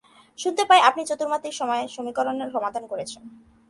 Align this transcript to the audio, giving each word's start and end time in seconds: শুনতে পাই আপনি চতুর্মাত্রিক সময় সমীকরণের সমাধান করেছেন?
শুনতে 0.39 0.63
পাই 0.69 0.81
আপনি 0.89 1.01
চতুর্মাত্রিক 1.09 1.53
সময় 1.59 1.83
সমীকরণের 1.87 2.53
সমাধান 2.55 2.83
করেছেন? 2.91 3.23